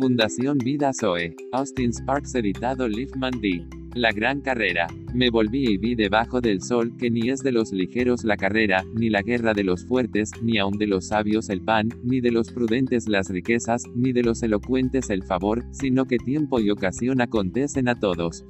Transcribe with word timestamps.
Fundación 0.00 0.56
Vida 0.56 0.92
Zoe. 0.98 1.36
Austin 1.52 1.92
Sparks 1.92 2.34
editado 2.34 2.88
Liefman 2.88 3.38
D. 3.38 3.66
La 3.94 4.12
gran 4.12 4.40
carrera. 4.40 4.86
Me 5.12 5.28
volví 5.28 5.74
y 5.74 5.76
vi 5.76 5.94
debajo 5.94 6.40
del 6.40 6.62
sol 6.62 6.96
que 6.96 7.10
ni 7.10 7.28
es 7.28 7.40
de 7.40 7.52
los 7.52 7.70
ligeros 7.70 8.24
la 8.24 8.38
carrera, 8.38 8.82
ni 8.94 9.10
la 9.10 9.20
guerra 9.20 9.52
de 9.52 9.62
los 9.62 9.84
fuertes, 9.84 10.30
ni 10.42 10.56
aun 10.56 10.78
de 10.78 10.86
los 10.86 11.08
sabios 11.08 11.50
el 11.50 11.60
pan, 11.60 11.90
ni 12.02 12.22
de 12.22 12.30
los 12.30 12.50
prudentes 12.50 13.08
las 13.08 13.28
riquezas, 13.28 13.82
ni 13.94 14.12
de 14.12 14.22
los 14.22 14.42
elocuentes 14.42 15.10
el 15.10 15.22
favor, 15.22 15.66
sino 15.70 16.06
que 16.06 16.16
tiempo 16.16 16.60
y 16.60 16.70
ocasión 16.70 17.20
acontecen 17.20 17.86
a 17.86 18.00
todos. 18.00 18.46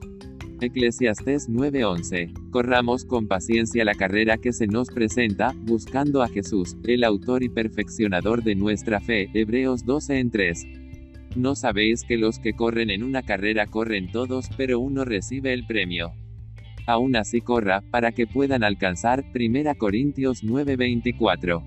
Eclesiastés 0.61 1.49
9:11. 1.49 2.33
Corramos 2.53 3.05
con 3.05 3.27
paciencia 3.27 3.85
la 3.85 3.97
carrera 3.97 4.39
que 4.39 4.53
se 4.53 4.69
nos 4.69 4.89
presenta, 4.91 5.53
buscando 5.63 6.23
a 6.23 6.29
Jesús, 6.29 6.77
el 6.85 7.03
autor 7.03 7.43
y 7.43 7.49
perfeccionador 7.49 8.45
de 8.45 8.55
nuestra 8.55 9.01
fe. 9.01 9.29
Hebreos 9.35 9.85
12 9.85 10.21
en 10.21 10.31
3. 10.31 10.67
¿No 11.37 11.55
sabéis 11.55 12.03
que 12.03 12.19
los 12.19 12.41
que 12.41 12.55
corren 12.55 12.91
en 12.91 13.05
una 13.05 13.23
carrera 13.23 13.67
corren 13.67 14.11
todos, 14.11 14.49
pero 14.57 14.81
uno 14.81 15.05
recibe 15.05 15.53
el 15.53 15.65
premio? 15.65 16.13
Aún 16.87 17.15
así 17.15 17.41
corra, 17.41 17.83
para 17.93 18.11
que 18.11 18.27
puedan 18.27 18.65
alcanzar, 18.65 19.25
1 19.33 19.77
Corintios 19.77 20.43
9:24. 20.43 21.63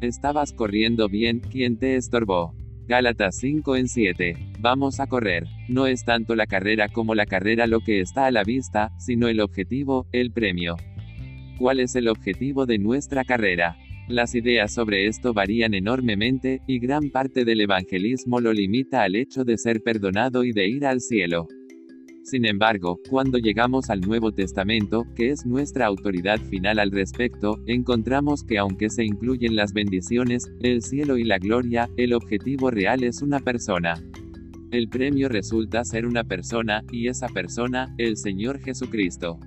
Estabas 0.00 0.52
corriendo 0.52 1.08
bien, 1.08 1.40
¿quién 1.40 1.76
te 1.76 1.96
estorbó? 1.96 2.54
Gálatas 2.86 3.36
5 3.40 3.76
en 3.76 3.88
7. 3.88 4.36
Vamos 4.60 5.00
a 5.00 5.08
correr. 5.08 5.44
No 5.68 5.86
es 5.86 6.04
tanto 6.04 6.36
la 6.36 6.46
carrera 6.46 6.88
como 6.88 7.14
la 7.14 7.26
carrera 7.26 7.66
lo 7.66 7.80
que 7.80 8.00
está 8.00 8.26
a 8.26 8.30
la 8.30 8.44
vista, 8.44 8.92
sino 8.98 9.26
el 9.26 9.40
objetivo, 9.40 10.06
el 10.12 10.30
premio. 10.30 10.76
¿Cuál 11.58 11.80
es 11.80 11.96
el 11.96 12.08
objetivo 12.08 12.66
de 12.66 12.78
nuestra 12.78 13.24
carrera? 13.24 13.76
Las 14.08 14.34
ideas 14.34 14.74
sobre 14.74 15.06
esto 15.06 15.32
varían 15.32 15.72
enormemente, 15.72 16.60
y 16.66 16.78
gran 16.78 17.08
parte 17.10 17.46
del 17.46 17.62
evangelismo 17.62 18.38
lo 18.38 18.52
limita 18.52 19.02
al 19.02 19.16
hecho 19.16 19.44
de 19.44 19.56
ser 19.56 19.82
perdonado 19.82 20.44
y 20.44 20.52
de 20.52 20.68
ir 20.68 20.84
al 20.84 21.00
cielo. 21.00 21.48
Sin 22.22 22.44
embargo, 22.44 23.00
cuando 23.08 23.38
llegamos 23.38 23.88
al 23.88 24.02
Nuevo 24.02 24.32
Testamento, 24.32 25.04
que 25.16 25.30
es 25.30 25.46
nuestra 25.46 25.86
autoridad 25.86 26.38
final 26.38 26.78
al 26.80 26.90
respecto, 26.90 27.58
encontramos 27.66 28.44
que 28.44 28.58
aunque 28.58 28.90
se 28.90 29.04
incluyen 29.04 29.56
las 29.56 29.72
bendiciones, 29.72 30.50
el 30.60 30.82
cielo 30.82 31.16
y 31.16 31.24
la 31.24 31.38
gloria, 31.38 31.88
el 31.96 32.12
objetivo 32.12 32.70
real 32.70 33.04
es 33.04 33.22
una 33.22 33.40
persona. 33.40 33.94
El 34.70 34.88
premio 34.88 35.30
resulta 35.30 35.82
ser 35.82 36.04
una 36.04 36.24
persona, 36.24 36.82
y 36.92 37.08
esa 37.08 37.28
persona, 37.28 37.94
el 37.96 38.18
Señor 38.18 38.60
Jesucristo. 38.60 39.38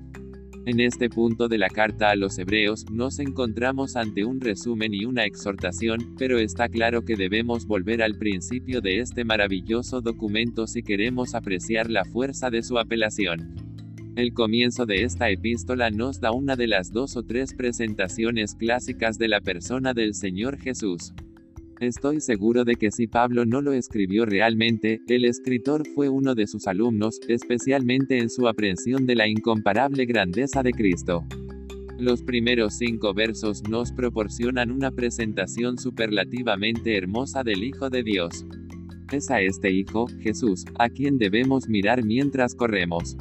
En 0.68 0.82
este 0.82 1.10
punto 1.10 1.48
de 1.48 1.58
la 1.58 1.70
carta 1.70 2.10
a 2.10 2.18
los 2.18 2.38
hebreos, 2.38 2.92
nos 2.92 3.20
encontramos 3.20 3.96
ante 3.96 4.26
un 4.26 4.42
resumen 4.42 4.94
y 4.94 5.06
una 5.06 5.24
exhortación, 5.24 6.14
pero 6.18 6.40
está 6.40 6.68
claro 6.68 7.06
que 7.06 7.16
debemos 7.16 7.66
volver 7.66 8.04
al 8.04 8.16
principio 8.16 8.82
de 8.82 9.00
este 9.00 9.24
maravilloso 9.24 10.02
documento 10.02 10.68
si 10.68 10.84
queremos 10.84 11.36
apreciar 11.36 11.90
la 11.90 12.04
fuerza 12.04 12.50
de 12.50 12.64
su 12.64 12.78
apelación. 12.78 13.56
El 14.18 14.34
comienzo 14.34 14.86
de 14.86 15.04
esta 15.04 15.30
epístola 15.30 15.90
nos 15.90 16.20
da 16.20 16.34
una 16.34 16.58
de 16.58 16.68
las 16.68 16.92
dos 16.92 17.16
o 17.16 17.24
tres 17.24 17.54
presentaciones 17.54 18.54
clásicas 18.54 19.18
de 19.18 19.30
la 19.30 19.40
persona 19.40 19.94
del 19.94 20.16
Señor 20.16 20.58
Jesús. 20.58 21.14
Estoy 21.80 22.22
seguro 22.22 22.66
de 22.66 22.76
que 22.76 22.90
si 22.90 23.06
Pablo 23.06 23.46
no 23.46 23.62
lo 23.62 23.72
escribió 23.72 24.26
realmente, 24.26 25.00
el 25.08 25.26
escritor 25.26 25.84
fue 25.94 26.10
uno 26.10 26.34
de 26.34 26.48
sus 26.48 26.66
alumnos, 26.66 27.20
especialmente 27.28 28.18
en 28.18 28.32
su 28.32 28.48
aprehensión 28.48 29.06
de 29.06 29.14
la 29.14 29.28
incomparable 29.28 30.08
grandeza 30.08 30.64
de 30.64 30.72
Cristo. 30.72 31.24
Los 32.00 32.24
primeros 32.24 32.78
cinco 32.80 33.14
versos 33.14 33.62
nos 33.70 33.92
proporcionan 33.92 34.72
una 34.72 34.90
presentación 34.90 35.78
superlativamente 35.78 36.98
hermosa 36.98 37.44
del 37.44 37.64
Hijo 37.64 37.92
de 37.92 38.02
Dios. 38.02 38.44
Es 39.12 39.30
a 39.30 39.42
este 39.42 39.72
Hijo, 39.72 40.08
Jesús, 40.20 40.66
a 40.80 40.90
quien 40.90 41.20
debemos 41.20 41.70
mirar 41.70 42.04
mientras 42.04 42.56
corremos. 42.56 43.16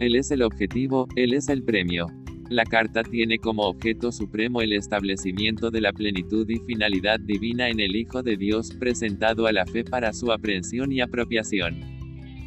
Él 0.00 0.16
es 0.16 0.30
el 0.30 0.40
objetivo, 0.40 1.08
Él 1.14 1.34
es 1.34 1.50
el 1.50 1.62
premio. 1.62 2.06
La 2.52 2.66
carta 2.66 3.02
tiene 3.02 3.38
como 3.38 3.62
objeto 3.62 4.12
supremo 4.12 4.60
el 4.60 4.74
establecimiento 4.74 5.70
de 5.70 5.80
la 5.80 5.90
plenitud 5.94 6.46
y 6.50 6.58
finalidad 6.58 7.18
divina 7.18 7.70
en 7.70 7.80
el 7.80 7.96
Hijo 7.96 8.22
de 8.22 8.36
Dios 8.36 8.72
presentado 8.78 9.46
a 9.46 9.52
la 9.52 9.64
fe 9.64 9.84
para 9.84 10.12
su 10.12 10.30
aprehensión 10.30 10.92
y 10.92 11.00
apropiación. 11.00 11.80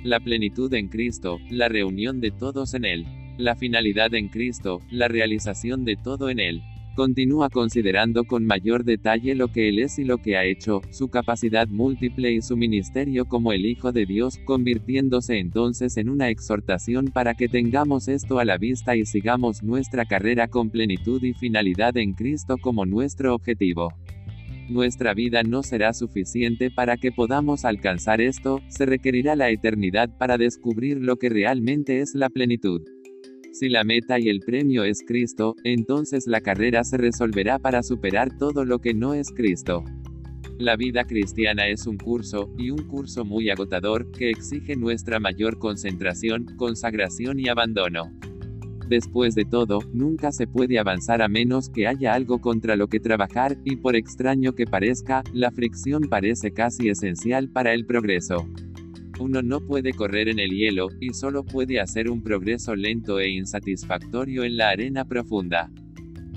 La 0.03 0.19
plenitud 0.19 0.71
en 0.75 0.89
Cristo, 0.89 1.39
la 1.49 1.69
reunión 1.69 2.21
de 2.21 2.29
todos 2.29 2.75
en 2.75 2.85
Él. 2.85 3.07
La 3.39 3.55
finalidad 3.55 4.13
en 4.13 4.27
Cristo, 4.27 4.79
la 4.91 5.07
realización 5.07 5.85
de 5.85 5.95
todo 5.95 6.29
en 6.29 6.39
Él. 6.39 6.61
Continúa 6.95 7.49
considerando 7.49 8.23
con 8.23 8.45
mayor 8.45 8.85
detalle 8.85 9.35
lo 9.35 9.49
que 9.49 9.67
Él 9.67 9.79
es 9.79 9.99
y 9.99 10.05
lo 10.05 10.19
que 10.19 10.37
ha 10.37 10.45
hecho, 10.45 10.81
su 10.91 11.09
capacidad 11.09 11.67
múltiple 11.67 12.31
y 12.31 12.41
su 12.41 12.55
ministerio 12.55 13.25
como 13.25 13.51
el 13.51 13.65
Hijo 13.65 13.91
de 13.91 14.05
Dios, 14.05 14.39
convirtiéndose 14.45 15.39
entonces 15.39 15.97
en 15.97 16.07
una 16.07 16.29
exhortación 16.29 17.07
para 17.07 17.33
que 17.33 17.49
tengamos 17.49 18.07
esto 18.07 18.39
a 18.39 18.45
la 18.45 18.57
vista 18.57 18.95
y 18.95 19.05
sigamos 19.05 19.61
nuestra 19.61 20.05
carrera 20.05 20.47
con 20.47 20.69
plenitud 20.69 21.21
y 21.21 21.33
finalidad 21.33 21.97
en 21.97 22.13
Cristo 22.13 22.55
como 22.57 22.85
nuestro 22.85 23.35
objetivo. 23.35 23.89
Nuestra 24.69 25.13
vida 25.13 25.43
no 25.43 25.63
será 25.63 25.91
suficiente 25.91 26.71
para 26.71 26.95
que 26.95 27.11
podamos 27.11 27.65
alcanzar 27.65 28.21
esto, 28.21 28.61
se 28.69 28.85
requerirá 28.85 29.35
la 29.35 29.49
eternidad 29.49 30.17
para 30.17 30.37
descubrir 30.37 31.01
lo 31.01 31.17
que 31.17 31.27
realmente 31.27 31.99
es 31.99 32.15
la 32.15 32.29
plenitud. 32.29 32.94
Si 33.57 33.69
la 33.69 33.85
meta 33.85 34.19
y 34.19 34.27
el 34.27 34.41
premio 34.41 34.83
es 34.83 35.01
Cristo, 35.07 35.55
entonces 35.63 36.27
la 36.27 36.41
carrera 36.41 36.83
se 36.83 36.97
resolverá 36.97 37.57
para 37.57 37.83
superar 37.83 38.37
todo 38.37 38.65
lo 38.65 38.79
que 38.79 38.93
no 38.93 39.13
es 39.13 39.31
Cristo. 39.31 39.85
La 40.57 40.75
vida 40.75 41.05
cristiana 41.05 41.69
es 41.69 41.87
un 41.87 41.95
curso, 41.95 42.53
y 42.57 42.69
un 42.69 42.83
curso 42.83 43.23
muy 43.23 43.49
agotador, 43.49 44.11
que 44.11 44.29
exige 44.29 44.75
nuestra 44.75 45.21
mayor 45.21 45.57
concentración, 45.57 46.47
consagración 46.57 47.39
y 47.39 47.47
abandono. 47.47 48.11
Después 48.89 49.35
de 49.35 49.45
todo, 49.45 49.79
nunca 49.93 50.33
se 50.33 50.47
puede 50.47 50.77
avanzar 50.77 51.21
a 51.21 51.29
menos 51.29 51.69
que 51.69 51.87
haya 51.87 52.13
algo 52.13 52.41
contra 52.41 52.75
lo 52.75 52.89
que 52.89 52.99
trabajar, 52.99 53.57
y 53.63 53.77
por 53.77 53.95
extraño 53.95 54.53
que 54.53 54.65
parezca, 54.65 55.23
la 55.31 55.49
fricción 55.49 56.09
parece 56.09 56.51
casi 56.51 56.89
esencial 56.89 57.47
para 57.47 57.73
el 57.73 57.85
progreso. 57.85 58.49
Uno 59.19 59.41
no 59.41 59.61
puede 59.61 59.93
correr 59.93 60.27
en 60.27 60.39
el 60.39 60.51
hielo, 60.51 60.89
y 60.99 61.13
solo 61.13 61.45
puede 61.45 61.79
hacer 61.79 62.09
un 62.09 62.21
progreso 62.21 62.75
lento 62.75 63.19
e 63.19 63.29
insatisfactorio 63.29 64.43
en 64.43 64.57
la 64.57 64.69
arena 64.69 65.05
profunda. 65.05 65.71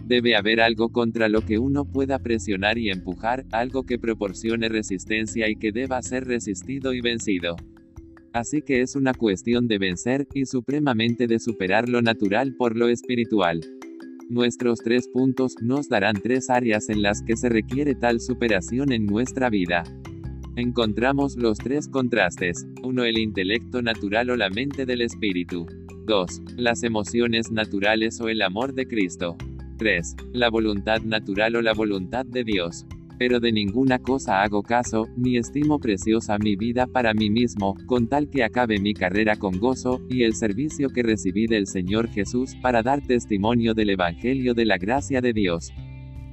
Debe 0.05 0.37
haber 0.37 0.61
algo 0.61 0.91
contra 0.91 1.29
lo 1.29 1.43
que 1.43 1.59
uno 1.59 1.85
pueda 1.85 2.21
presionar 2.21 2.79
y 2.79 2.91
empujar, 2.91 3.45
algo 3.51 3.85
que 3.85 3.99
proporcione 3.99 4.69
resistencia 4.69 5.49
y 5.49 5.57
que 5.57 5.73
deba 5.73 6.01
ser 6.03 6.27
resistido 6.27 6.95
y 6.95 7.01
vencido. 7.01 7.57
Así 8.33 8.63
que 8.63 8.81
es 8.83 8.95
una 8.95 9.13
cuestión 9.13 9.67
de 9.67 9.79
vencer, 9.79 10.29
y 10.33 10.47
supremamente 10.47 11.27
de 11.27 11.41
superar 11.41 11.89
lo 11.89 12.01
natural 12.01 12.55
por 12.57 12.77
lo 12.77 12.89
espiritual. 12.89 13.61
Nuestros 14.31 14.79
tres 14.81 15.09
puntos 15.09 15.57
nos 15.61 15.89
darán 15.89 16.15
tres 16.23 16.49
áreas 16.49 16.89
en 16.91 17.03
las 17.03 17.23
que 17.23 17.37
se 17.37 17.49
requiere 17.49 17.95
tal 17.97 18.21
superación 18.21 18.93
en 18.93 19.07
nuestra 19.07 19.51
vida 19.51 19.83
encontramos 20.59 21.37
los 21.37 21.59
tres 21.59 21.89
contrastes. 21.89 22.67
1. 22.83 23.05
El 23.05 23.19
intelecto 23.19 23.81
natural 23.81 24.31
o 24.31 24.37
la 24.37 24.51
mente 24.51 24.87
del 24.87 25.03
espíritu. 25.03 25.67
2. 26.07 26.43
Las 26.57 26.83
emociones 26.83 27.53
naturales 27.53 28.21
o 28.21 28.29
el 28.29 28.43
amor 28.43 28.75
de 28.75 28.87
Cristo. 28.87 29.37
3. 29.79 30.17
La 30.33 30.51
voluntad 30.51 31.03
natural 31.03 31.55
o 31.55 31.63
la 31.63 31.75
voluntad 31.75 32.27
de 32.27 32.43
Dios. 32.43 32.87
Pero 33.21 33.39
de 33.39 33.53
ninguna 33.53 34.01
cosa 34.01 34.43
hago 34.43 34.63
caso, 34.63 35.07
ni 35.17 35.37
estimo 35.37 35.79
preciosa 35.79 36.39
mi 36.39 36.57
vida 36.57 36.89
para 36.89 37.15
mí 37.15 37.31
mismo, 37.31 37.77
con 37.87 38.09
tal 38.09 38.29
que 38.29 38.43
acabe 38.43 38.81
mi 38.81 38.95
carrera 38.95 39.37
con 39.37 39.59
gozo, 39.59 40.01
y 40.09 40.25
el 40.25 40.35
servicio 40.35 40.89
que 40.89 41.03
recibí 41.05 41.47
del 41.47 41.69
Señor 41.69 42.09
Jesús 42.09 42.57
para 42.63 42.83
dar 42.83 43.01
testimonio 43.01 43.75
del 43.75 43.91
Evangelio 43.91 44.55
de 44.55 44.65
la 44.65 44.79
gracia 44.79 45.21
de 45.21 45.33
Dios. 45.33 45.73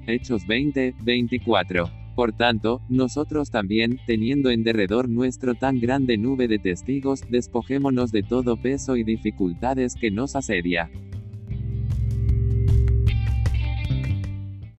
Hechos 0.07 0.45
20, 0.47 0.95
24. 1.03 2.04
Por 2.15 2.31
tanto, 2.31 2.81
nosotros 2.87 3.51
también, 3.51 3.99
teniendo 4.07 4.49
en 4.49 4.63
derredor 4.63 5.09
nuestro 5.09 5.53
tan 5.53 5.79
grande 5.79 6.17
nube 6.17 6.47
de 6.47 6.59
testigos, 6.59 7.21
despojémonos 7.29 8.11
de 8.11 8.23
todo 8.23 8.55
peso 8.55 8.95
y 8.95 9.03
dificultades 9.03 9.95
que 9.95 10.11
nos 10.11 10.35
asedia 10.35 10.89